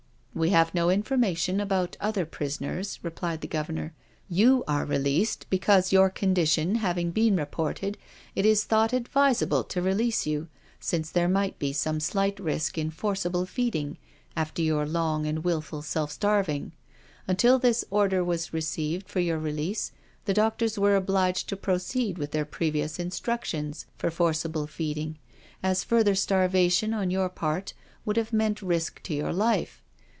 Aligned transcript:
"We 0.41 0.51
have 0.51 0.73
no 0.73 0.89
information 0.89 1.59
about 1.59 1.97
other 1.99 2.25
prisoners/' 2.25 2.99
replied 3.03 3.41
the 3.41 3.49
Governor." 3.49 3.93
You 4.39 4.63
are 4.65 4.85
released 4.85 5.45
because 5.49 5.91
your 5.91 6.09
condition 6.09 6.75
having 6.75 7.11
been 7.11 7.35
reported^ 7.35 7.95
it 8.33 8.45
is 8.45 8.63
thought 8.63 8.93
advisable 8.93 9.65
to 9.65 9.81
release 9.81 10.25
you, 10.25 10.47
since 10.79 11.11
there 11.11 11.27
might 11.27 11.59
be 11.59 11.73
some 11.73 11.99
slight 11.99 12.39
risk 12.39 12.77
in 12.77 12.91
forcible 12.91 13.45
feeding, 13.45 13.97
after 14.33 14.61
your 14.61 14.85
long 14.85 15.25
and 15.27 15.43
wilful 15.43 15.81
self 15.81 16.13
starving. 16.13 16.71
Until 17.27 17.59
this 17.59 17.83
order 17.89 18.23
was 18.23 18.53
received 18.53 19.09
for 19.09 19.19
your 19.19 19.37
release, 19.37 19.91
the 20.25 20.33
doctors 20.33 20.79
were 20.79 20.95
obliged 20.95 21.49
to 21.49 21.57
proceed 21.57 22.17
with 22.17 22.31
their 22.31 22.45
previous 22.45 22.99
instructions 22.99 23.85
for 23.97 24.09
forcible 24.09 24.65
feeding, 24.65 25.19
as 25.61 25.83
further 25.83 26.15
starvation 26.15 26.93
on 26.93 27.11
your 27.11 27.27
part 27.29 27.73
would 28.05 28.15
have 28.15 28.31
meant 28.31 28.61
risk 28.61 29.03
to 29.03 29.13
your 29.13 29.33
life. 29.33 29.83